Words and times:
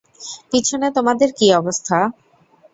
পিছনে 0.51 0.87
তোমাদের 0.97 1.29
কী 1.37 1.47
অবস্থা? 1.53 1.97